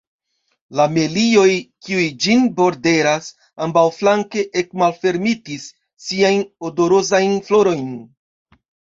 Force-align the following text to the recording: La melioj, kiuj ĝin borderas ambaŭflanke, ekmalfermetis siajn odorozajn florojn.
La 0.77 0.85
melioj, 0.91 1.49
kiuj 1.87 2.05
ĝin 2.23 2.47
borderas 2.59 3.27
ambaŭflanke, 3.65 4.43
ekmalfermetis 4.61 5.67
siajn 6.07 6.41
odorozajn 6.71 7.37
florojn. 7.51 7.93